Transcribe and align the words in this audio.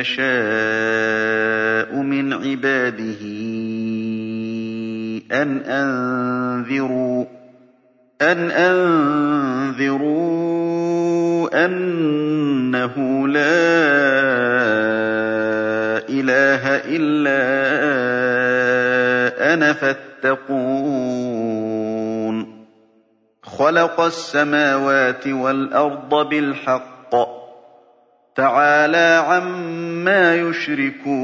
يَشَاءُ 0.00 1.90
مِنْ 2.02 2.32
عِبَادِهِ 2.32 3.22
أَنْ 5.42 5.60
أَنذِرُوا 8.50 10.04
أَنَّهُ 11.64 12.94
لَا 13.28 13.54
إِلَٰهَ 16.08 16.64
إِلَّا 16.86 17.44
أَنَا 19.54 19.72
فَاتَّقُونِ. 19.72 21.04
خَلَقَ 23.42 24.00
السَّمَاوَاتِ 24.00 25.26
وَالْأَرْضَ 25.28 26.28
بِالْحَقِّ 26.28 26.90
ۚ 26.90 26.93
تَعَالَىٰ 28.36 29.22
عَمَّا 29.26 30.34
يُشْرِكُونَ. 30.34 31.14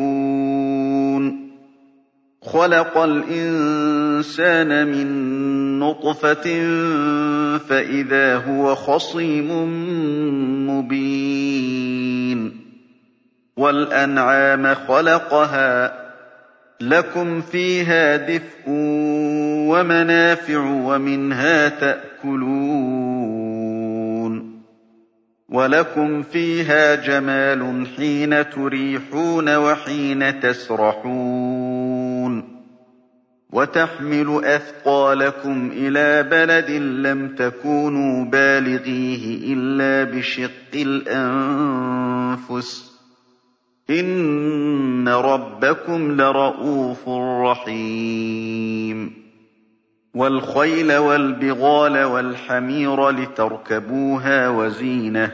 خَلَقَ 2.43 2.99
الْإِنسَانَ 2.99 4.87
مِن 4.87 5.07
نُّطْفَةٍ 5.79 6.45
فَإِذَا 7.59 8.37
هُوَ 8.37 8.75
خَصِيمٌ 8.75 9.49
مُّبِينٌ. 10.71 12.61
وَالْأَنْعَامَ 13.57 14.75
خَلَقَهَا 14.75 15.89
ۗ 15.89 15.93
لَكُمْ 16.81 17.41
فِيهَا 17.41 18.17
دِفْءٌ 18.17 18.65
وَمَنَافِعُ 19.69 20.61
وَمِنْهَا 20.61 21.69
تَأْكُلُونَ. 21.69 23.10
وَلَكُمْ 25.51 26.23
فِيهَا 26.23 26.95
جَمَالٌ 26.95 27.87
حِينَ 27.97 28.51
تُرِيحُونَ 28.51 29.57
وَحِينَ 29.57 30.41
تَسْرَحُونَ 30.41 31.81
وَتَحْمِلُ 33.53 34.45
أَثْقَالَكُمْ 34.45 35.71
إِلَىٰ 35.73 36.23
بَلَدٍ 36.31 36.71
لَّمْ 37.07 37.29
تَكُونُوا 37.35 38.25
بَالِغِيهِ 38.25 39.53
إِلَّا 39.55 40.05
بِشِقِّ 40.19 40.75
الْأَنفُسِ 40.75 42.31
ۚ 42.87 42.91
إِنَّ 43.91 45.09
رَبَّكُمْ 45.09 46.13
لَرَءُوفٌ 46.21 47.09
رَّحِيمٌ 47.45 49.30
وَالْخَيْلَ 50.15 50.97
وَالْبِغَالَ 50.97 52.05
وَالْحَمِيرَ 52.05 53.11
لِتَرْكَبُوهَا 53.11 54.49
وَزِينَةً 54.49 55.27
ۚ 55.27 55.33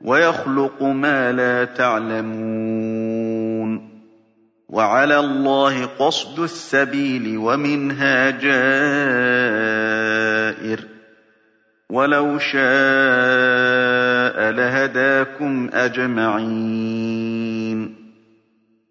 وَيَخْلُقُ 0.00 0.82
مَا 0.82 1.32
لَا 1.32 1.64
تَعْلَمُونَ 1.64 3.10
وَعَلَى 4.68 5.18
اللَّهِ 5.18 5.86
قَصْدُ 5.86 6.40
السَّبِيلِ 6.40 7.38
وَمِنْهَا 7.38 8.30
جَائِرٌ 8.30 8.60
ۚ 10.80 10.84
وَلَوْ 11.90 12.38
شَاءَ 12.38 12.60
لَهَدَاكُمْ 14.50 15.70
أَجْمَعِينَ 15.72 17.00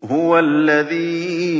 هُوَ 0.03 0.39
الَّذِي 0.39 1.59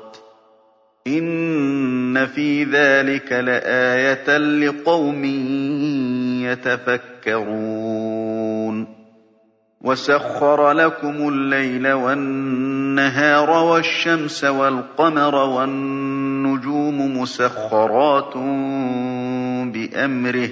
إِنَّ 1.07 2.25
فِي 2.25 2.63
ذَٰلِكَ 2.63 3.31
لَآيَةً 3.33 4.37
لِّقَوْمٍ 4.37 5.25
يَتَفَكَّرُونَ 6.45 7.71
وَسَخَّرَ 9.81 10.71
لَكُمُ 10.71 11.27
اللَّيْلَ 11.29 11.91
وَالنَّهَارَ 11.91 13.49
وَالشَّمْسَ 13.49 14.43
وَالْقَمَرَ 14.43 15.35
وَالنُّجُومُ 15.35 17.17
مُسَخَّرَاتٌ 17.17 18.37
بِأَمْرِهِ 19.73 20.47
ۗ 20.47 20.51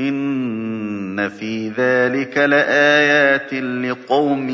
إِنَّ 0.00 1.28
فِي 1.28 1.68
ذَٰلِكَ 1.68 2.38
لَآيَاتٍ 2.38 3.54
لِّقَوْمٍ 3.54 4.48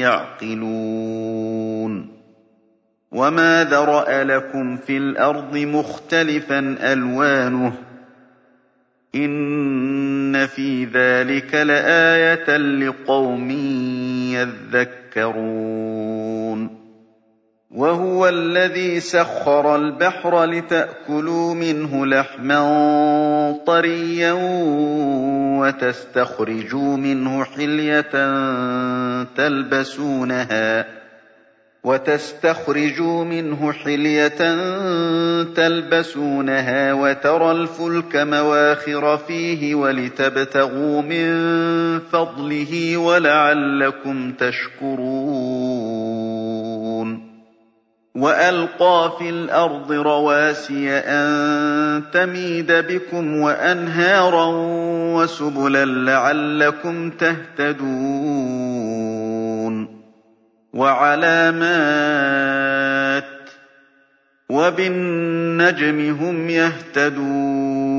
يَعْقِلُونَ 0.00 1.57
وَمَا 3.12 3.64
ذَرَأَ 3.64 4.24
لَكُمْ 4.24 4.76
فِي 4.76 4.96
الْأَرْضِ 4.96 5.56
مُخْتَلِفًا 5.56 6.76
أَلْوَانُهُ 6.92 7.70
ۗ 7.70 7.74
إِنَّ 9.14 10.46
فِي 10.46 10.84
ذَٰلِكَ 10.84 11.54
لَآيَةً 11.54 12.56
لِّقَوْمٍ 12.56 13.50
يَذَّكَّرُونَ 15.16 15.68
وَهُوَ 17.70 18.28
الَّذِي 18.28 19.00
سَخَّرَ 19.00 19.76
الْبَحْرَ 19.76 20.44
لِتَأْكُلُوا 20.44 21.54
مِنْهُ 21.54 22.06
لَحْمًا 22.06 22.60
طَرِيًّا 23.66 24.32
وَتَسْتَخْرِجُوا 25.60 26.96
مِنْهُ 26.96 27.44
حِلْيَةً 27.44 28.12
تَلْبَسُونَهَا 29.36 30.98
وَتَرَى 36.92 37.52
الْفُلْكَ 37.52 38.16
مَوَاخِرَ 38.16 39.16
فِيهِ 39.16 39.74
وَلِتَبْتَغُوا 39.74 41.02
مِن 41.02 41.28
فَضْلِهِ 42.12 42.96
وَلَعَلَّكُمْ 42.96 44.32
تَشْكُرُونَ. 44.32 44.98
وَأَلْقَىٰ 48.16 49.12
فِي 49.18 49.30
الْأَرْضِ 49.30 49.92
رَوَاسِيَ 49.92 50.90
أَن 50.90 52.02
تَمِيدَ 52.12 52.72
بِكُمْ 52.72 53.40
وَأَنْهَارًا 53.40 54.46
وَسُبُلًا 55.14 55.84
لَّعَلَّكُمْ 55.84 57.10
تَهْتَدُونَ. 57.10 58.67
وَعَلَامَاتٍ 60.74 61.68
ۚ 63.24 63.50
وَبِالنَّجْمِ 64.50 66.16
هُمْ 66.20 66.50
يَهْتَدُونَ 66.50 67.98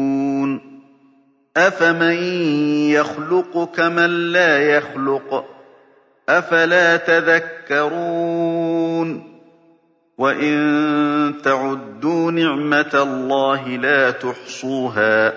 أَفَمَن 1.57 2.15
يَخْلُقُ 2.93 3.71
كَمَن 3.75 4.09
لَّا 4.31 4.59
يَخْلُقُ 4.59 5.33
ۗ 5.41 5.45
أَفَلَا 6.29 6.97
تَذَكَّرُونَ 6.97 8.59
وَإِن 10.17 11.33
تَعُدُّوا 11.43 12.31
نِعْمَةَ 12.31 12.91
اللَّهِ 12.93 13.67
لَا 13.67 14.11
تُحْصُوهَا 14.11 15.29
ۗ 15.29 15.33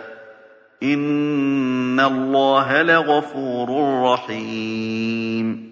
إِنَّ 0.83 2.01
اللَّهَ 2.01 2.83
لَغَفُورٌ 2.83 3.69
رَّحِيمٌ 4.13 5.72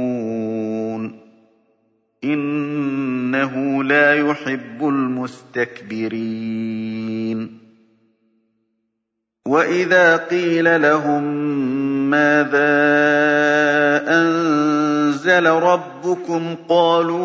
إِنَّهُ 2.23 3.83
لَا 3.83 4.15
يُحِبُّ 4.15 4.87
الْمُسْتَكْبِرِينَ. 4.87 6.11
وَإِذَا 9.47 10.17
قِيلَ 10.17 10.81
لَهُم 10.81 11.23
مَّاذَا 12.09 12.71
أَنزَلَ 14.07 15.45
رَبُّكُمْ 15.45 16.55
قَالُوا 16.69 17.21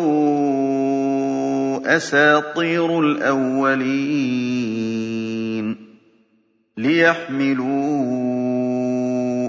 أَسَاطِيرُ 1.95 2.99
الْأَوَّلِينَ 2.99 4.27
لِيَحْمِلُوا 6.77 8.17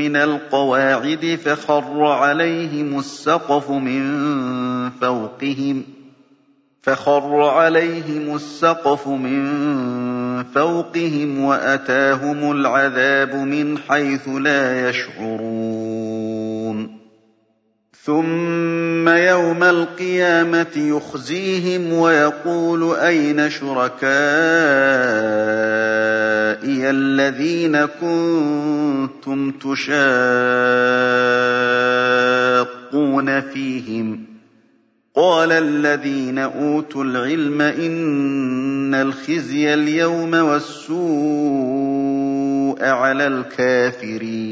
مِّنَ 0.00 0.16
الْقَوَاعِدِ 0.16 1.38
فَخَرَّ 1.44 2.04
عَلَيْهِمُ 2.04 2.98
السَّقْفُ 8.34 9.08
مِن 9.08 10.40
فَوْقِهِمْ 10.54 11.44
وَأَتَاهُمُ 11.44 12.52
الْعَذَابُ 12.52 13.34
مِنْ 13.34 13.78
حَيْثُ 13.78 14.28
لَا 14.28 14.88
يَشْعُرُونَ. 14.88 16.20
ثُمَّ 18.04 19.08
يَوْمَ 19.08 19.62
الْقِيَامَةِ 19.62 20.74
يُخْزِيهِمْ 20.76 21.92
وَيَقُولُ 21.92 22.96
أَيْنَ 22.96 23.50
شُرَكَائِيَ؟ 23.50 24.10
الَّذِينَ 26.78 27.84
كُنتُمْ 27.86 29.50
تُشَاقُّونَ 29.50 30.00
فِيهِمْ 33.40 34.16
ۚ 34.16 34.20
قَالَ 35.16 35.52
الَّذِينَ 35.52 36.38
أُوتُوا 36.38 37.04
الْعِلْمَ 37.04 37.60
إِنَّ 37.62 38.94
الْخِزْيَ 38.94 39.74
الْيَوْمَ 39.74 40.34
وَالسُّوءَ 40.34 41.00
عَلَى 42.84 43.26
الْكَافِرِينَ 43.26 44.50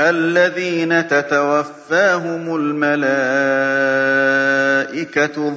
الَّذِينَ 0.00 1.08
تَتَوَفَّاهُمُ 1.08 2.56
الْمَلَائِكَةُ 2.56 3.10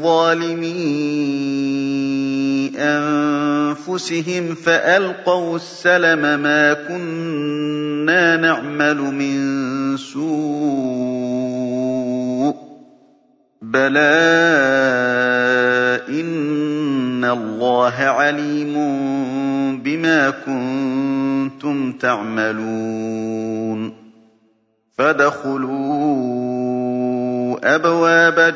ظَالِمِي 0.02 0.76
أَنفُسِهِمْ 2.78 4.56
فَأَلْقَوُا 4.56 5.56
السَّلَمَ 5.56 6.40
مَا 6.40 6.74
كُنَّا 6.74 8.36
نَعْمَلُ 8.38 8.98
مِن 8.98 9.38
سُوءٍ 9.98 11.36
ۚ 12.54 12.58
بَلَىٰ 13.62 14.02
إِنَّ 16.10 17.26
اللَّهَ 17.26 17.94
عَلِيمٌ 17.94 18.74
بِمَا 19.84 20.30
كُنتُمْ 20.30 21.92
تَعْمَلُونَ 21.92 23.94
فَادْخُلُوا 24.98 26.16
أَبْوَابَ 27.76 28.56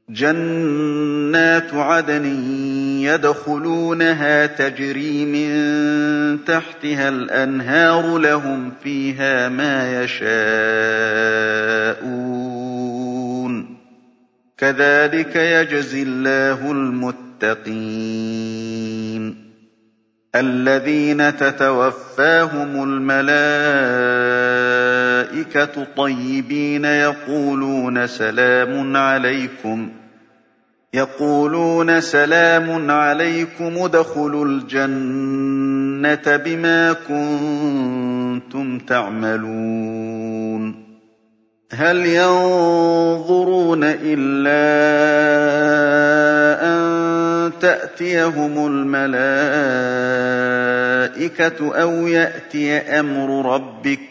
جَنَّاتُ 0.09 1.73
عَدْنٍ 1.73 2.25
يَدْخُلُونَهَا 3.01 4.45
تَجْرِي 4.45 5.25
مِن 5.25 5.49
تَحْتِهَا 6.45 7.09
الْأَنْهَارُ 7.09 8.17
ۖ 8.19 8.21
لَهُمْ 8.21 8.71
فِيهَا 8.83 9.49
مَا 9.49 10.03
يَشَاءُونَ 10.03 10.31
ۚ. 13.63 13.67
كَذَٰلِكَ 14.57 15.35
يَجْزِي 15.35 16.03
اللَّهُ 16.03 16.71
الْمُتَّقِينَ. 16.71 17.91
الَّذِينَ 20.35 21.37
تَتَوَفَّاهُمُ 21.37 22.83
الْمَلَائِكَةُ 22.83 24.40
طَيِّبِينَ 25.97 26.85
يَقُولُونَ 26.85 28.07
سَلَامٌ 32.01 32.91
عَلَيْكُمُ 32.91 33.73
ادْخُلُوا 33.83 34.45
الْجَنَّةَ 34.45 36.37
بِمَا 36.37 36.93
كُنتُمْ 36.93 38.79
تَعْمَلُونَ. 38.79 40.91
هَلْ 41.73 42.05
يَنظُرُونَ 42.05 43.79
إِلَّا 43.83 44.61
أَن 46.73 46.81
تَأْتِيَهُمُ 47.61 48.67
الْمَلَائِكَةُ 48.67 49.21
أَوْ 51.81 52.07
يَأْتِيَ 52.07 52.77
أَمْرُ 52.77 53.53
رَبِّكَ 53.53 53.99
ۚ؟ 53.99 54.10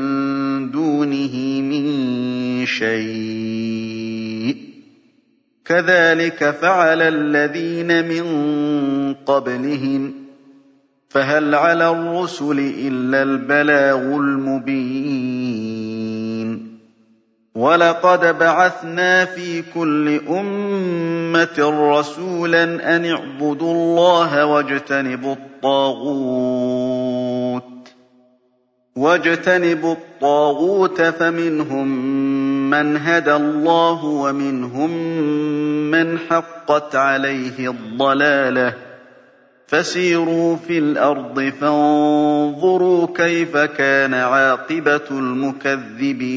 شيء. 2.81 4.57
كذلك 5.65 6.55
فعل 6.61 7.01
الذين 7.01 8.07
من 8.07 8.23
قبلهم. 9.13 10.13
فهل 11.09 11.55
على 11.55 11.91
الرسل 11.91 12.59
إلا 12.59 13.23
البلاغ 13.23 13.95
المبين. 13.95 15.41
ولقد 17.55 18.39
بعثنا 18.39 19.25
في 19.25 19.61
كل 19.61 20.21
أمة 20.29 21.89
رسولا 21.99 22.95
أن 22.95 23.05
اعبدوا 23.05 23.73
الله 23.73 24.45
واجتنبوا 24.45 25.33
الطاغوت. 25.33 27.63
واجتنبوا 28.95 29.93
الطاغوت 29.93 31.01
فمنهم 31.01 31.87
من 32.71 32.97
هدى 32.97 33.35
الله 33.35 34.05
ومنهم 34.05 34.91
من 35.91 36.19
حقت 36.19 36.95
عليه 36.95 37.69
الضلاله 37.69 38.73
فسيروا 39.67 40.55
في 40.55 40.77
الأرض 40.77 41.41
فانظروا 41.61 43.07
كيف 43.15 43.57
كان 43.57 44.13
عاقبة 44.13 45.07
المكذبين 45.11 46.31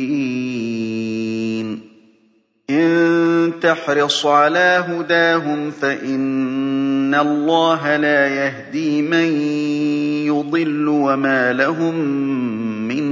إن 2.71 3.53
تحرص 3.61 4.27
على 4.27 4.85
هداهم 4.89 5.71
فإن 5.71 7.15
الله 7.15 7.97
لا 7.97 8.29
يهدي 8.29 9.03
من 9.03 9.41
يضل 10.27 10.89
وما 10.89 11.53
لهم 11.53 11.95
من 12.89 13.05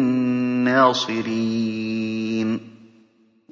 ناصرين 0.64 1.51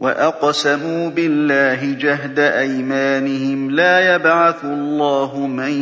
وأقسموا 0.00 1.08
بالله 1.10 1.94
جهد 1.94 2.38
أيمانهم 2.38 3.70
لا 3.70 4.14
يبعث 4.14 4.64
الله 4.64 5.46
من 5.46 5.72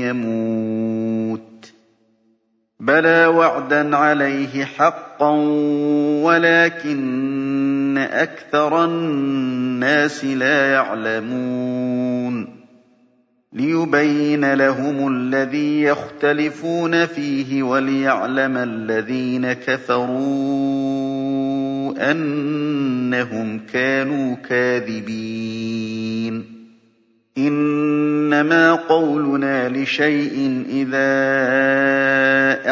يموت 0.00 1.72
بلى 2.80 3.26
وعدا 3.26 3.96
عليه 3.96 4.64
حقا 4.64 5.30
ولكن 6.22 7.98
أكثر 7.98 8.84
الناس 8.84 10.24
لا 10.24 10.72
يعلمون 10.72 12.64
ليبين 13.52 14.54
لهم 14.54 15.08
الذي 15.08 15.82
يختلفون 15.82 17.06
فيه 17.06 17.62
وليعلم 17.62 18.56
الذين 18.56 19.52
كفروا 19.52 21.23
أنهم 21.98 23.60
كانوا 23.72 24.36
كاذبين. 24.48 25.94
إنما 27.38 28.72
قولنا 28.72 29.68
لشيء 29.68 30.64
إذا 30.70 31.14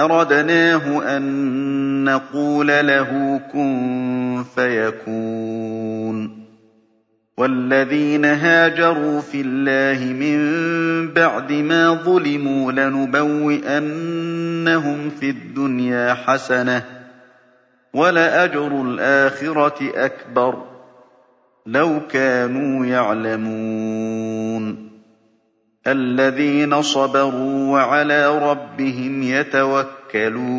أردناه 0.05 1.17
أن 1.17 2.05
نقول 2.05 2.67
له 2.67 3.41
كن 3.53 4.45
فيكون. 4.55 6.43
والذين 7.37 8.25
هاجروا 8.25 9.21
في 9.21 9.41
الله 9.41 10.13
من 10.13 10.39
بعد 11.15 11.53
ما 11.53 11.93
ظلموا 11.93 12.73
لنبوئنهم 12.73 13.71
في 15.21 15.31
الدنيا 15.31 16.15
حسنة 16.15 17.02
ولأجر 17.95 18.83
الآخرة 18.83 19.93
أكبر. 19.95 20.63
لو 21.67 22.01
كانوا 22.11 22.87
يعلمون. 22.87 24.91
الذين 25.87 26.83
صبروا 26.83 27.73
وعلى 27.73 28.51
ربهم 28.51 29.23
يتوكلون. 29.23 30.53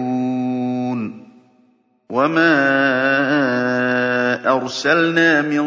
وما 2.09 2.53
أرسلنا 4.55 5.41
من 5.41 5.63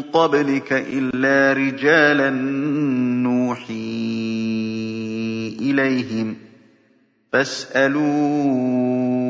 قبلك 0.00 0.72
إلا 0.72 1.52
رجالا 1.52 2.30
نوحي 3.22 3.80
إليهم. 5.60 6.36
فاسألوا 7.32 9.29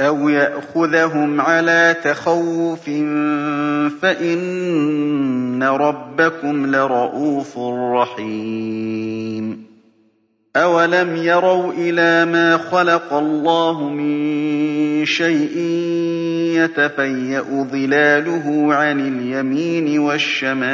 أَوْ 0.00 0.28
يَأْخُذَهُمْ 0.28 1.40
عَلَىٰ 1.40 1.96
تَخَوُّفٍ 2.04 2.84
فَإِنَّ 4.02 5.62
رَبَّكُمْ 5.62 6.66
لَرَءُوفٌ 6.66 7.58
رَّحِيمٌ 7.94 9.64
أَوَلَمْ 10.56 11.16
يَرَوْا 11.16 11.72
إِلَىٰ 11.72 12.24
مَا 12.32 12.56
خَلَقَ 12.56 13.12
اللَّهُ 13.12 13.88
مِن 13.88 15.04
شَيْءٍ 15.04 15.58
يَتَفَيَّأُ 16.58 17.44
ظِلَالُهُ 17.72 18.74
عَنِ 18.74 19.00
الْيَمِينِ 19.00 19.98
وَالشَّمَائِلِ 19.98 20.68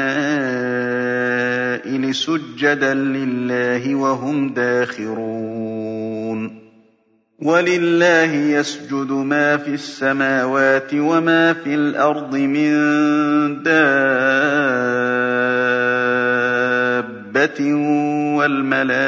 سُجَّدًا 2.14 2.94
لِّلَّهِ 2.94 3.94
وَهُمْ 3.94 4.48
دَاخِرُونَ 4.54 5.69
وَلِلَّهِ 7.40 8.32
يَسْجُدُ 8.32 9.12
مَا 9.12 9.56
فِي 9.56 9.75
السَّمَاوَاتِ 9.75 10.94
وَمَا 10.94 11.52
فِي 11.52 11.75
الْأَرْضِ 11.75 12.37
مِن 12.37 12.73
دَابَّةٍ 13.62 13.94
وَالْمَلَائِكَةُ 18.37 18.99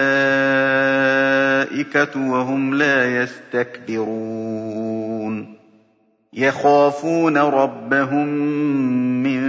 وَهُمْ 2.31 2.75
لَا 2.75 3.23
يَسْتَكْبِرُونَ. 3.23 4.43
يَخَافُونَ 6.33 7.39
رَبَّهُم 7.39 8.27
مِّن 9.23 9.43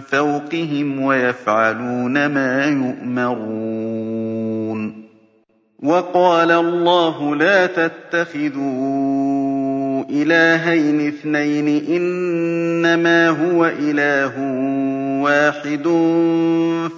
فَوْقِهِمْ 0.00 1.00
وَيَفْعَلُونَ 1.00 2.26
مَا 2.26 2.64
يُؤْمَرُونَ. 2.66 4.05
وَقَالَ 5.82 6.50
اللَّهُ 6.50 7.36
لَا 7.36 7.66
تَتَّخِذُوا 7.66 8.84
إِلَٰهَيْنِ 10.10 11.08
اثْنَيْنِ 11.08 11.80
ۖ 11.80 11.84
إِنَّمَا 11.90 13.28
هُوَ 13.28 13.66
إِلَٰهٌ 13.66 14.32
وَاحِدٌ 15.22 15.84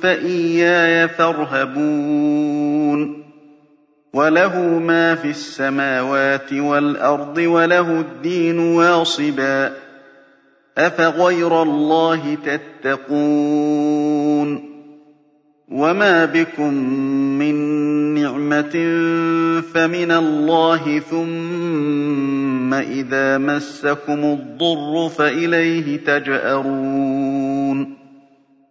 فَإِيَّايَ 0.03 1.09
فَارْهَبُونِ 1.09 2.39
وَلَهُ 4.15 4.59
مَا 4.79 5.15
فِي 5.15 5.31
السَّمَاوَاتِ 5.31 6.53
وَالْأَرْضِ 6.53 7.39
وَلَهُ 7.39 8.01
الدِّينُ 8.01 8.59
وَاصِبًا 8.59 9.69
ۚ 9.69 9.73
أَفَغَيْرَ 10.79 11.63
اللَّهِ 11.63 12.39
تَتَّقُونَ 12.83 13.89
وَمَا 15.69 16.25
بِكُم 16.25 16.75
مِّن 17.39 17.78
فَمِنَ 19.75 20.11
اللَّهِ 20.11 20.99
ثُمَّ 21.01 22.75
إِذَا 22.75 23.39
مَسَّكُمُ 23.39 24.25
الضُّرُّ 24.25 25.09
فَإِلَيْهِ 25.09 25.97
تَجْأَرُونَ. 25.97 27.99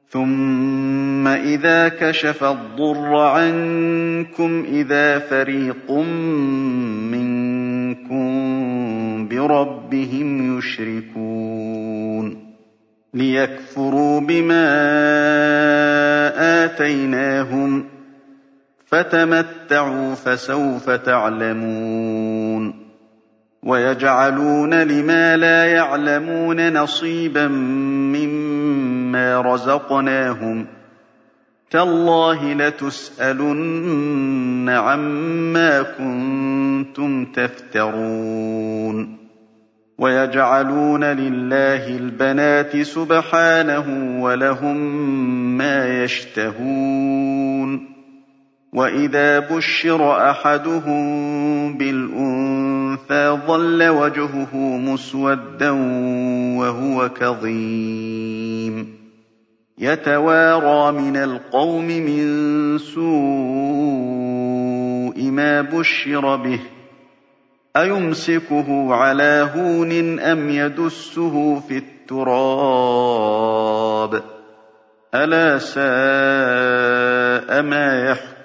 ثُمَّ 0.09 1.27
إِذَا 1.27 1.87
كَشَفَ 1.87 2.43
الضُّرَّ 2.43 3.17
عَنكُمْ 3.17 4.65
إِذَا 4.71 5.19
فَرِيقٌ 5.19 5.91
مِّنكُم 7.11 8.27
بِرَبِّهِمْ 9.27 10.57
يُشْرِكُونَ. 10.57 12.47
لِيَكْفُرُوا 13.13 14.19
بِمَا 14.19 14.65
آتَيْنَاهُمْ 16.65 17.81
ۚ 17.81 17.85
فَتَمَتَّعُوا 18.85 19.56
فَسَوْفَ 20.15 20.89
تَعْلَمُونَ 20.89 22.87
وَيَجْعَلُونَ 23.63 24.73
لِمَا 24.73 25.37
لَا 25.37 25.65
يَعْلَمُونَ 25.65 26.73
نَصِيبًا 26.73 27.47
مِّمَّا 27.47 29.41
رَزَقْنَاهُمْ 29.41 30.63
ۗ 30.63 30.67
تَاللَّهِ 31.71 32.53
لَتُسْأَلُنَّ 32.53 33.89
عَمَّا 34.69 35.81
كُنتُمْ 35.81 37.25
تَفْتَرُونَ 37.25 39.17
وَيَجْعَلُونَ 39.97 41.03
لِلَّهِ 41.03 41.87
الْبَنَاتِ 41.97 42.77
سُبْحَانَهُ 42.81 43.81
ۖ 43.81 44.21
وَلَهُم 44.23 44.77
مَّا 45.57 46.03
يَشْتَهُونَ 46.03 47.96
وَإِذَا 48.73 49.39
بُشِّرَ 49.39 50.29
أَحَدُهُم 50.29 51.77
بِالْأُنثَىٰ 51.77 53.37
ظَلَّ 53.47 53.87
وَجْهُهُ 53.89 54.55
مُسْوَدًّا 54.77 55.69
وَهُوَ 56.59 57.09
كَظِيمٌ 57.09 58.97
يَتَوَارَىٰ 59.77 60.91
مِنَ 61.01 61.17
الْقَوْمِ 61.17 61.85
مِن 61.87 62.77
سُوءِ 62.77 63.07
مَا 65.31 65.61
بُشِّرَ 65.61 66.35
بِهِ 66.35 66.57
ۚ 66.57 66.61
أَيُمْسِكُهُ 67.77 68.93
عَلَىٰ 68.95 69.49
هُونٍ 69.55 70.19
أَمْ 70.19 70.49
يَدُسُّهُ 70.49 71.61
فِي 71.67 71.77
التُّرَابِ 71.77 73.05
ۗ 74.15 74.21
أَلَا 75.15 75.57
سَاءَ 75.57 75.87
مَا 77.61 78.09
يَحْكُمُونَ 78.09 78.36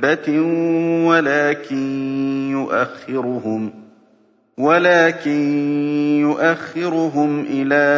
دَابَّةٍ 0.00 0.28
وَلَٰكِن 4.58 5.40
يُؤَخِّرُهُمْ 6.20 7.46
إِلَىٰ 7.50 7.90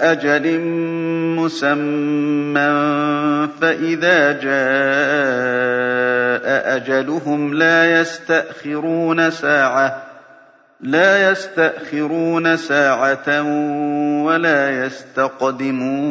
أَجَلٍ 0.00 0.60
مُّسَمًّى 1.40 2.70
ۖ 3.46 3.50
فَإِذَا 3.60 4.32
جَاءَ 4.32 4.50
أَجَلُهُمْ 6.76 7.54
لَا 7.54 8.00
يَسْتَأْخِرُونَ 11.30 12.56
سَاعَةً 12.56 13.42
ۖ 13.42 13.46
وَلَا 14.26 14.84
يَسْتَقْدِمُونَ 14.86 16.10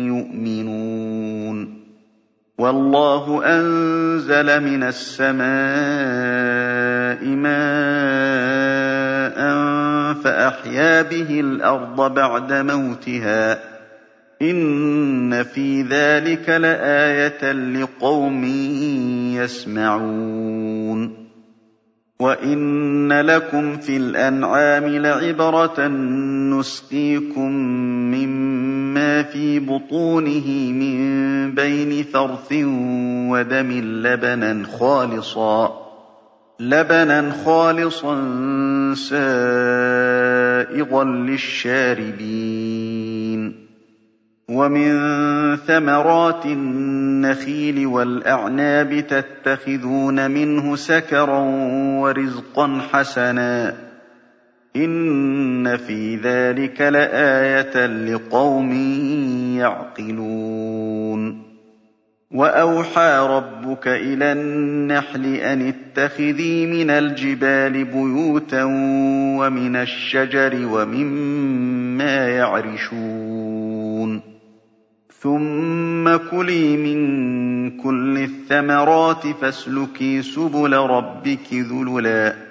يُؤْمِنُونَ 0.21 1.81
وَاللَّهُ 2.57 3.45
أَنزَلَ 3.45 4.63
مِنَ 4.63 4.83
السَّمَاءِ 4.83 5.45
مَاءً 7.25 7.61
فَأَحْيَا 10.13 11.01
بِهِ 11.01 11.39
الْأَرْضَ 11.39 12.13
بَعْدَ 12.13 12.53
مَوْتِهَا 12.53 13.53
ۚ. 13.55 13.59
إِنَّ 14.41 15.43
فِي 15.43 15.81
ذَٰلِكَ 15.81 16.49
لَآيَةً 16.49 17.51
لِّقَوْمٍ 17.51 18.43
يَسْمَعُونَ. 19.35 21.21
وَإِنَّ 22.19 23.13
لَكُمْ 23.13 23.77
فِي 23.77 23.97
الْأَنْعَامِ 23.97 24.85
لَعِبْرَةً 24.85 25.87
ۖ 25.87 25.91
نُّسْقِيكُم 26.53 27.51
مِّمَّا 28.11 28.70
فِي 29.23 29.59
بُطُونِهِ 29.59 30.71
مِن 30.71 31.55
بَيْنِ 31.55 32.03
فَرْثٍ 32.03 32.51
وَدَمٍ 33.31 33.71
لَّبَنًا 36.59 37.31
خَالِصًا 37.45 38.15
سَائِغًا 38.95 41.03
لِّلشَّارِبِينَ. 41.03 43.61
وَمِن 44.49 44.91
ثَمَرَاتِ 45.57 46.45
النَّخِيلِ 46.45 47.87
وَالْأَعْنَابِ 47.87 48.99
تَتَّخِذُونَ 49.07 50.31
مِنْهُ 50.31 50.75
سَكَرًا 50.75 51.39
وَرِزْقًا 51.99 52.81
حَسَنًا 52.91 53.71
ۗ. 53.71 53.90
إِنَّ 54.75 55.77
فِي 55.77 56.15
ذَٰلِكَ 56.15 56.81
لَآيَةً 56.81 57.85
لِّقَوْمٍ 57.87 58.71
يَعْقِلُونَ 59.59 61.41
وَأَوْحَىٰ 62.31 63.19
رَبُّكَ 63.27 63.87
إِلَى 63.87 64.31
النَّحْلِ 64.31 65.25
أَنِ 65.35 65.61
اتَّخِذِي 65.73 66.65
مِنَ 66.65 66.89
الْجِبَالِ 66.89 67.83
بُيُوتًا 67.85 68.63
وَمِنَ 69.39 69.75
الشَّجَرِ 69.75 70.67
وَمِمَّا 70.71 72.27
يَعْرِشُونَ 72.29 74.21
ثُمَّ 75.21 76.17
كُلِي 76.17 76.77
مِن 76.77 77.01
كُلِّ 77.77 78.17
الثَّمَرَاتِ 78.17 79.27
فَاسْلُكِي 79.27 80.21
سُبُلَ 80.21 80.73
رَبِّكِ 80.73 81.53
ذُلُلًا 81.53 82.29
ۚ 82.31 82.50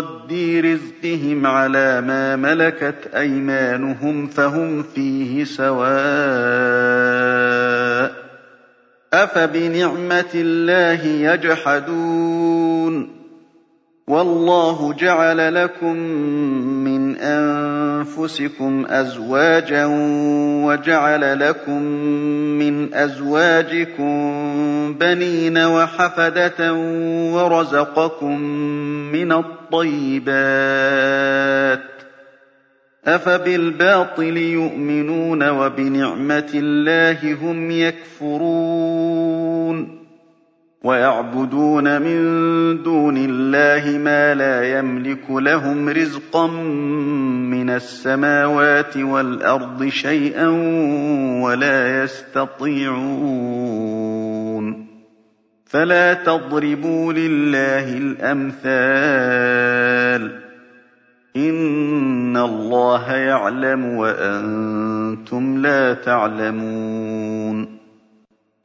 بِرَادِّي 0.00 0.60
رِزْقِهِمْ 0.60 1.46
عَلَىٰ 1.46 2.00
مَا 2.00 2.36
مَلَكَتْ 2.36 3.14
أَيْمَانُهُمْ 3.14 4.26
فَهُمْ 4.26 4.82
فِيهِ 4.82 5.44
سَوَاءٌ 5.44 5.96
ۚ 8.10 8.14
أَفَبِنِعْمَةِ 9.14 10.30
اللَّهِ 10.34 11.06
يَجْحَدُونَ؟ 11.32 13.10
وَاللَّهُ 14.08 14.92
جَعَلَ 14.92 15.54
لَكُم 15.54 15.96
مِّنْ 17.16 17.22
أَنفُسِكُمْ 17.22 18.86
أَزْوَاجًا 18.88 19.86
وَجَعَلَ 20.66 21.38
لَكُم 21.40 21.82
مِّنْ 22.58 22.94
أَزْوَاجِكُم 22.94 24.14
بَنِينَ 25.00 25.58
وَحَفَدَةً 25.58 26.72
وَرَزَقَكُم 27.32 28.40
مِّنَ 29.12 29.32
الطَّيِّبَاتِ 29.32 30.32
ۚ 31.80 31.82
أَفَبِالْبَاطِلِ 33.08 34.36
يُؤْمِنُونَ 34.36 35.48
وَبِنِعْمَةِ 35.48 36.50
اللَّهِ 36.54 37.32
هُمْ 37.42 37.70
يَكْفُرُونَ 37.70 38.86
وَيَعْبُدُونَ 40.84 42.02
مِن 42.02 42.82
دُونِ 42.82 43.16
اللَّهِ 43.16 43.98
مَا 43.98 44.34
لَا 44.34 44.78
يَمْلِكُ 44.78 45.30
لَهُمْ 45.30 45.88
رِزْقًا 45.88 46.46
مِّنَ 47.50 47.70
السَّمَاوَاتِ 47.70 48.96
وَالْأَرْضِ 48.96 49.88
شَيْئًا 49.88 50.48
وَلَا 51.42 52.02
يَسْتَطِيعُونَ. 52.02 52.96
فَلَا 55.64 56.14
تَضْرِبُوا 56.14 57.12
لِلَّهِ 57.12 57.98
الْأَمْثَالَ 57.98 58.80
ۚ. 60.30 60.32
إِنَّ 61.36 62.36
اللَّهَ 62.36 63.12
يَعْلَمُ 63.12 63.84
وَأَنتُمْ 63.84 65.58
لَا 65.58 65.94
تَعْلَمُونَ. 65.94 67.15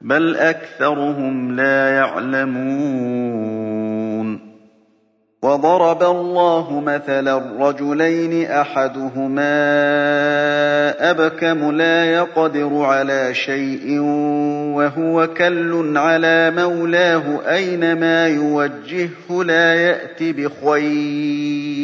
بَلْ 0.00 0.36
أَكْثَرُهُمْ 0.36 1.56
لَا 1.56 1.88
يَعْلَمُونَ. 1.90 2.94
وَضَرَبَ 5.42 6.02
اللَّهُ 6.02 6.80
مَثَلًا 6.80 7.68
رَّجُلَيْنِ 7.68 8.46
أَحَدُهُمَا 8.46 9.50
أَبْكَمُ 11.10 11.70
لَا 11.70 12.04
يَقْدِرُ 12.04 12.82
عَلَىٰ 12.82 13.34
شَيْءٍ 13.34 13.98
وَهُوَ 14.74 15.26
كَلٌّ 15.26 15.92
عَلَىٰ 15.96 16.52
مَوْلَاهُ 16.56 17.54
أَيْنَمَا 17.54 18.26
يُوَجِّههُّ 18.26 19.44
لَا 19.44 19.74
يَأْتِ 19.74 20.22
بِخَيْرٍ. 20.22 21.83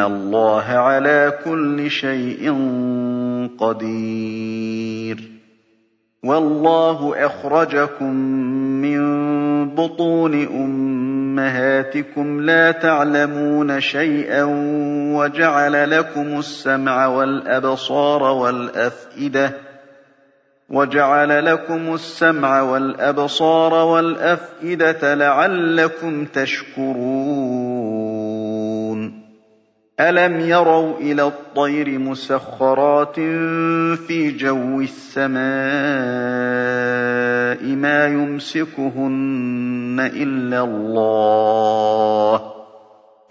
اللَّهَ 0.00 0.64
عَلَىٰ 0.64 1.38
كُلِّ 1.44 1.90
شَيْءٍ 1.90 2.54
قَدِيرٌ. 3.58 5.38
وَاللَّهُ 6.24 7.26
أَخْرَجَكُم 7.26 8.14
مِّن 8.82 9.00
بُطُونِ 9.74 10.46
أُمَّهَاتِكُمْ 10.46 12.40
لَا 12.40 12.70
تَعْلَمُونَ 12.70 13.80
شَيْئًا 13.80 14.44
وَجَعَلَ 15.14 15.90
لَكُمُ 15.90 16.38
السَّمْعَ 21.94 22.62
وَالْأَبْصَارَ 22.62 23.74
وَالْأَفْئِدَةَ 23.74 25.14
لَعَلَّكُمْ 25.14 26.24
تَشْكُرُونَ. 26.24 27.57
أَلَمْ 30.00 30.40
يَرَوْا 30.40 30.98
إِلَى 31.00 31.22
الطَّيْرِ 31.26 31.98
مُسَخَّرَاتٍ 31.98 33.14
فِي 34.06 34.30
جَوِّ 34.38 34.80
السَّمَاءِ 34.80 35.38
مَا 37.76 38.06
يُمْسِكُهُنَّ 38.06 39.96
إِلَّا 40.14 40.64
اللَّهُ 40.64 42.38
ۗ 42.38 42.42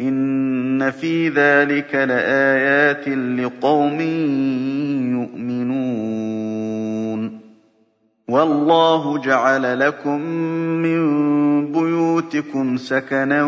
إِنَّ 0.01 0.91
فِي 0.91 1.30
ذَٰلِكَ 1.30 1.95
لَآيَاتٍ 1.95 3.08
لِّقَوْمٍ 3.10 3.99
يُؤْمِنُونَ 5.21 6.27
وَاللَّهُ 8.30 9.17
جَعَلَ 9.21 9.80
لَكُم 9.80 10.21
مِّن 10.84 11.71
بُيُوتِكُمْ 11.71 12.77
سَكَنًا 12.77 13.43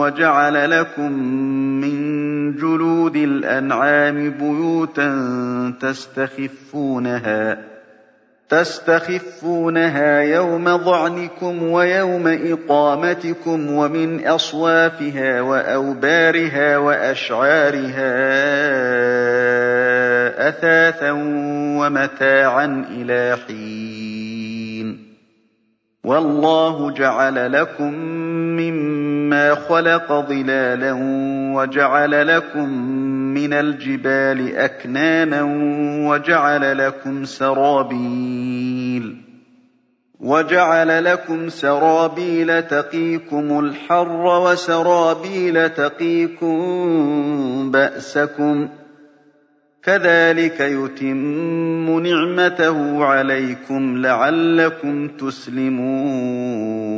وَجَعَلَ 0.00 0.70
لَكُم 0.70 1.12
مِّن 1.80 2.27
جُلُودِ 2.56 3.16
الْأَنْعَامِ 3.16 4.30
بُيُوتًا 4.30 5.08
تَسْتَخِفُّونَهَا 8.48 10.20
يَوْمَ 10.20 10.78
ظَعْنِكُمْ 10.78 11.62
وَيَوْمَ 11.62 12.26
إِقَامَتِكُمْ 12.26 13.72
وَمِنْ 13.72 14.26
أَصْوَافِهَا 14.26 15.40
وَأَوْبَارِهَا 15.40 16.76
وَأَشْعَارِهَا 16.76 18.12
أَثَاثًا 20.48 21.12
وَمَتَاعًا 21.78 22.84
إِلَىٰ 22.90 23.36
حِينٍ. 23.46 25.08
وَاللَّهُ 26.04 26.90
جَعَلَ 26.90 27.52
لَكُم 27.52 27.94
مِّمَّا 28.56 28.97
خَلَقَ 29.54 30.12
ظِلَالًا 30.12 30.92
وَجَعَلَ 31.56 32.26
لَكُم 32.26 32.68
مِّنَ 33.34 33.52
الْجِبَالِ 33.52 34.56
أَكْنَانًا 34.56 35.42
وَجَعَلَ 40.20 41.04
لَكُمْ 41.04 41.48
سَرَابِيلَ 41.48 42.62
تَقِيكُمُ 42.62 43.58
الْحَرَّ 43.58 44.26
وَسَرَابِيلَ 44.40 45.70
تَقِيكُم 45.70 46.56
بَأْسَكُمْ 47.70 48.66
ۚ 48.66 48.70
كَذَٰلِكَ 49.82 50.60
يُتِمُّ 50.60 52.00
نِعْمَتَهُ 52.00 53.04
عَلَيْكُمْ 53.04 53.96
لَعَلَّكُمْ 53.96 55.08
تُسْلِمُونَ 55.08 56.97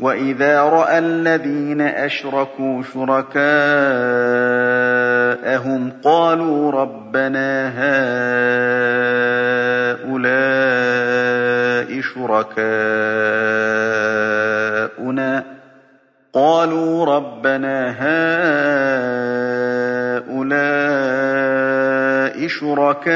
وَإِذَا 0.00 0.60
رَأَى 0.62 0.98
الَّذِينَ 0.98 1.80
أَشْرَكُوا 1.80 2.82
شُرَكَاءَهُمْ 2.82 3.42
قَالُوا 6.04 6.72
رَبَّنَا 6.72 7.68
هَٰؤُلَاءِ 10.00 10.40
شُرَكَاؤُنَا 12.00 12.60
قَالُوا 16.32 17.04
رَبَّنَا 17.04 17.90
هَٰؤُلَاءِ 18.00 18.80
شُرَكَاؤُنَا 22.48 23.10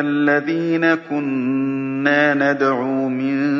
الَّذِينَ 0.00 0.94
كُنَّا 0.94 2.34
نَدْعُو 2.34 3.08
مِن 3.08 3.59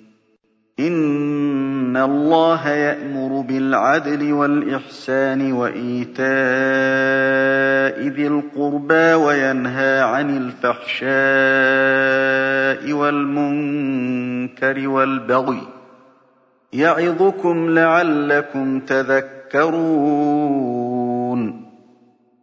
إِنَّ 0.79 1.97
اللَّهَ 1.97 2.69
يَأْمُرُ 2.69 3.41
بِالْعَدْلِ 3.41 4.33
وَالْإِحْسَانِ 4.33 5.51
وَإِيتَاءِ 5.53 6.27
ذِي 8.07 8.27
الْقُرْبَىٰ 8.27 9.13
وَيَنْهَىٰ 9.13 9.99
عَنِ 10.01 10.37
الْفَحْشَاءِ 10.37 11.11
وَالْمُنكَرِ 12.93 14.87
وَالْبَغْيِ 14.87 15.59
ۚ 15.61 15.67
يَعِظُكُمْ 16.73 17.69
لَعَلَّكُمْ 17.69 18.79
تَذَكَّرُونَ 18.79 19.41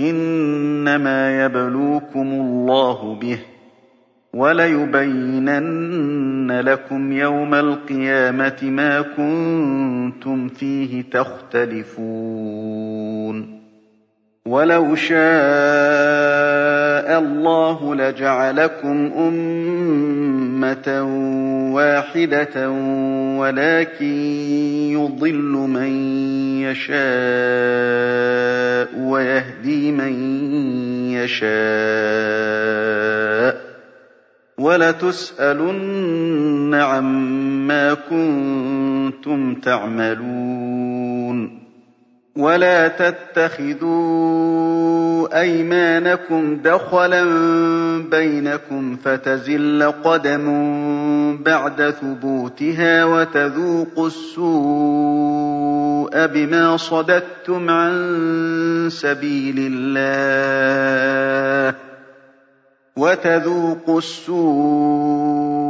إِنَّمَا 0.00 1.44
يَبْلُوكُمُ 1.44 2.32
اللَّهُ 2.32 3.14
بِهِ 3.14 3.36
ۚ 3.36 3.40
وَلَيُبَيِّنَنَّ 4.34 6.60
لَكُمْ 6.60 7.12
يَوْمَ 7.12 7.54
الْقِيَامَةِ 7.54 8.58
مَا 8.62 9.00
كُنتُمْ 9.00 10.48
فِيهِ 10.48 11.02
تَخْتَلِفُونَ. 11.10 12.00
وَلَوْ 14.46 14.94
شَاءَ 17.10 17.18
اللَّهُ 17.18 17.94
لَجَعَلَكُمْ 17.94 19.12
أُمَّةً 19.18 20.88
وَاحِدَةً 21.74 22.70
وَلَٰكِن 23.38 24.14
يُضِلُّ 24.94 25.52
مَن 25.74 25.92
يَشَاءُ 26.62 27.00
وَيَهْدِي 29.10 29.92
مَن 29.92 30.14
يَشَاءُ 31.18 31.50
ۚ 33.54 33.56
وَلَتُسْأَلُنَّ 34.58 35.94
عَمَّا 36.74 37.94
كُنتُمْ 37.94 39.54
تَعْمَلُونَ 39.54 40.89
وَلَا 42.36 42.88
تَتَّخِذُوا 42.88 44.20
أَيْمَانَكُمْ 45.40 46.56
دَخَلًا 46.64 47.24
بَيْنَكُمْ 48.10 48.96
فَتَزِلَّ 48.96 49.92
قَدَمٌ 50.04 50.44
بَعْدَ 51.42 51.90
ثُبُوتِهَا 51.90 53.04
وَتَذُوقُوا 53.04 54.06
السُّوءَ 54.06 55.26
بِمَا 56.26 56.76
صَدَدتُّمْ 56.76 57.70
عَن 57.70 58.88
سَبِيلِ 58.92 59.56
اللَّهِ 59.72 61.74
وَتَذُوقُوا 62.96 63.98
السُّوءَ 63.98 65.69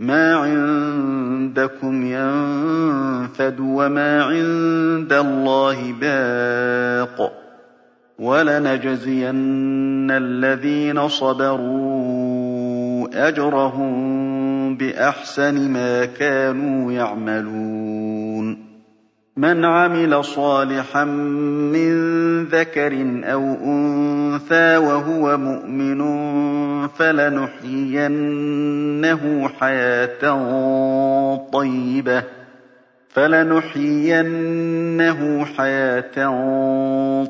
مَا 0.00 0.34
عِندَكُمْ 0.34 2.06
يَنفَدُ 2.06 3.60
وَمَا 3.60 4.22
عِندَ 4.24 5.12
اللَّهِ 5.12 5.92
بَاقٍ 6.00 7.28
ۗ 7.28 7.32
وَلَنَجْزِيَنَّ 8.18 10.10
الَّذِينَ 10.10 11.08
صَبَرُوا 11.08 12.48
أَجْرَهُم 13.28 14.76
بِأَحْسَنِ 14.76 15.70
مَا 15.70 16.04
كَانُوا 16.04 16.92
يَعْمَلُونَ. 16.92 18.70
مَنْ 19.36 19.64
عَمِلَ 19.64 20.24
صَالِحًا 20.24 21.04
مِّن 21.04 21.92
ذَكَرٍ 22.44 23.20
أَوْ 23.24 23.42
أُنثَىٰ 23.64 24.76
وَهُوَ 24.76 25.36
مُؤْمِنٌ 25.36 26.00
فَلَنُحْيِيَنَّهُ 26.88 28.38
حَيَاةً 29.48 30.22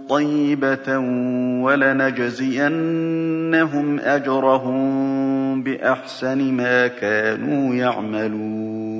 طَيِّبَةً 0.09 0.99
وَلَنَجْزِيَنَّهُمْ 1.65 2.81
أَجْرَهُم 4.01 5.63
بِأَحْسَنِ 5.63 6.39
مَا 6.53 6.87
كَانُوا 6.87 7.75
يَعْمَلُونَ 7.75 9.00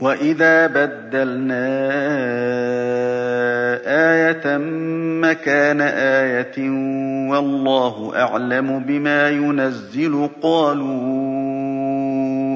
وَإِذَا 0.00 0.66
بَدَّلْنَا 0.66 1.66
آيَةً 4.14 4.56
مَّكَانَ 5.22 5.80
آيَةٍ 5.80 6.58
وَاللَّهُ 7.30 8.12
أَعْلَمُ 8.16 8.78
بِمَا 8.78 9.28
يُنَزِّلُ 9.28 10.30
قَالُوا 10.42 10.98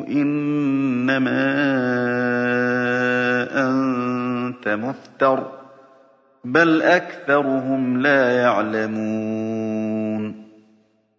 إِنَّمَا 0.09 1.43
أَنتَ 3.69 4.69
مُفْتَرٍ 4.69 5.39
ۚ 5.41 5.47
بَلْ 6.45 6.83
أَكْثَرُهُمْ 6.83 8.01
لَا 8.03 8.31
يَعْلَمُونَ 8.33 9.52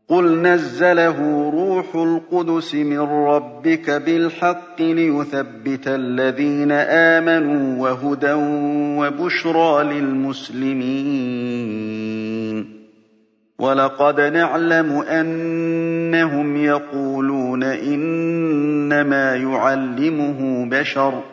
قُلْ 0.09 0.41
نَزَّلَهُ 0.41 1.49
رُوحُ 1.53 1.95
الْقُدُسِ 1.95 2.75
مِن 2.75 2.99
رَّبِّكَ 2.99 3.89
بِالْحَقِّ 3.89 4.81
لِيُثَبِّتَ 4.81 5.87
الَّذِينَ 5.87 6.71
آمَنُوا 6.71 7.83
وَهُدًى 7.83 8.33
وَبُشْرَىٰ 8.99 9.83
لِلْمُسْلِمِينَ 9.83 11.23
وَلَقَدْ 13.59 14.21
نَعْلَمُ 14.21 14.91
أَنَّهُمْ 14.91 16.57
يَقُولُونَ 16.57 17.63
إِنَّمَا 17.63 19.35
يُعَلِّمُهُ 19.35 20.65
بَشَرٌ 20.71 21.11
ۗ 21.11 21.32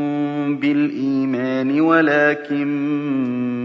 بِالْإِيمَانِ 0.55 1.81
وَلَٰكِن 1.81 2.67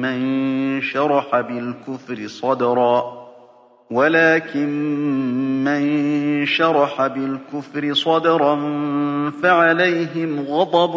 مَّن 0.00 0.80
شَرَحَ 0.80 1.40
بِالْكُفْرِ 1.40 2.26
صَدْرًا. 2.26 3.26
ولكن 3.90 4.68
من 5.64 6.46
شرح 6.46 7.06
بالكفر 7.06 7.94
صدرا 7.94 8.56
فعليهم 9.42 10.40
غضب 10.40 10.96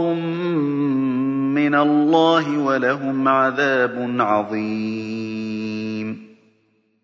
من 1.56 1.76
الله 1.76 2.58
ولهم 2.58 3.28
عذاب 3.28 4.16
عظيم. 4.20 5.19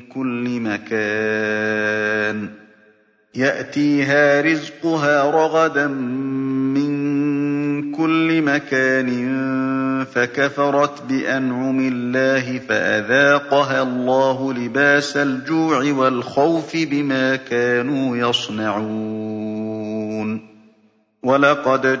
كل 0.00 0.60
مكان. 0.60 2.48
يأتيها 3.34 4.40
رزقها 4.40 5.30
رغدا 5.30 5.86
من 5.86 6.94
كل 7.92 8.42
مكان 8.42 9.34
فكفرت 10.14 11.02
بأنعم 11.02 11.80
الله 11.80 12.58
فأذاقها 12.58 13.82
الله 13.82 14.52
لباس 14.52 15.16
الجوع 15.16 15.92
والخوف 15.92 16.76
بما 16.76 17.36
كانوا 17.36 18.16
يصنعون. 18.16 19.74
وَلَقَدْ 21.24 22.00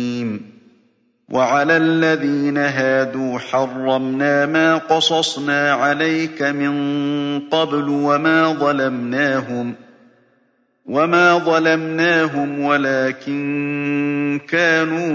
وعلى 1.31 1.77
الذين 1.77 2.57
هادوا 2.57 3.39
حرمنا 3.39 4.45
ما 4.45 4.77
قصصنا 4.77 5.73
عليك 5.73 6.41
من 6.41 7.39
قبل 7.39 7.89
وما 7.89 8.53
ظلمناهم 8.53 9.75
وما 10.85 11.37
ظلمناهم 11.37 12.59
ولكن 12.59 14.41
كانوا 14.49 15.11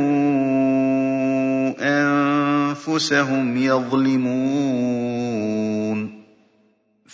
أنفسهم 1.80 3.56
يظلمون 3.56 4.96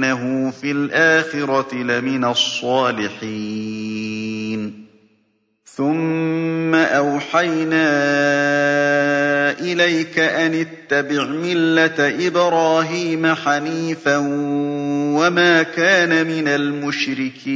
وَإِنَّهُ 0.00 0.50
فِي 0.50 0.70
الْآخِرَةِ 0.70 1.74
لَمِنَ 1.74 2.24
الصَّالِحِينَ 2.24 3.30
ثُمَّ 5.76 6.74
أَوْحَيْنَا 6.74 7.90
إِلَيْكَ 9.60 10.18
أَنِ 10.18 10.54
اتَّبِعْ 10.54 11.24
مِلَّةَ 11.26 12.26
إِبْرَاهِيمَ 12.26 13.34
حَنِيفًا 13.34 14.16
وَمَا 15.20 15.62
كَانَ 15.62 16.26
مِنَ 16.26 16.48
الْمُشْرِكِينَ 16.48 17.50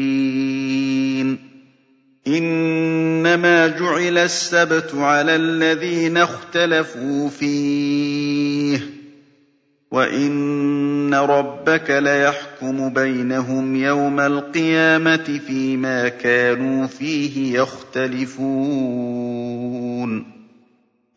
إِنَّمَا 2.27 3.67
جُعِلَ 3.69 4.19
السَّبْتُ 4.19 4.95
عَلَى 4.95 5.37
الَّذِينَ 5.37 6.17
اخْتَلَفُوا 6.17 7.29
فِيهِ 7.29 8.79
ۚ 8.79 8.83
وَإِنَّ 9.91 10.74
رَبَّكَ 11.15 11.91
لَيَحْكُمُ 11.91 12.89
بَيْنَهُمْ 12.93 13.77
يَوْمَ 13.77 14.21
الْقِيَامَةِ 14.21 15.41
فِيمَا 15.47 16.09
كَانُوا 16.09 16.87
فِيهِ 16.87 17.59
يَخْتَلِفُونَ 17.59 18.55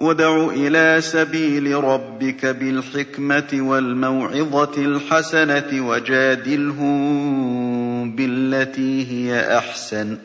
ادْعُ 0.02 0.50
إِلَىٰ 0.50 1.02
سَبِيلِ 1.02 1.76
رَبِّكَ 1.84 2.46
بِالْحِكْمَةِ 2.46 3.50
وَالْمَوْعِظَةِ 3.54 4.78
الْحَسَنَةِ 4.78 5.88
وَجَادِلْهُم 5.90 6.96
بِالَّتِي 8.16 9.06
هِيَ 9.12 9.58
أَحْسَنُ 9.58 10.16
ۚ 10.16 10.20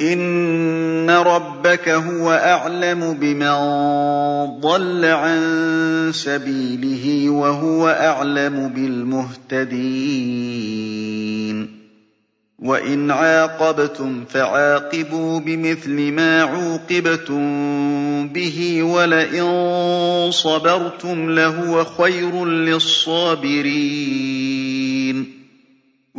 إِنَّ 0.00 1.10
رَبَّكَ 1.10 1.88
هُوَ 1.88 2.30
أَعْلَمُ 2.30 3.14
بِمَن 3.20 3.56
ضَلَّ 4.60 5.04
عَن 5.04 5.40
سَبِيلِهِ 6.14 7.30
وَهُوَ 7.30 7.88
أَعْلَمُ 7.88 8.68
بِالْمُهْتَدِينَ 8.68 9.80
وَإِنْ 12.58 13.10
عَاقَبْتُمْ 13.10 14.24
فَعَاقِبُوا 14.24 15.40
بِمِثْلِ 15.40 16.12
مَا 16.12 16.42
عُوقِبْتُم 16.42 17.44
بِهِ 18.28 18.82
وَلَئِن 18.82 19.48
صَبَرْتُمْ 20.30 21.30
لَهُوَ 21.30 21.84
خَيْرٌ 21.84 22.44
لِّلصَّابِرِينَ 22.44 24.49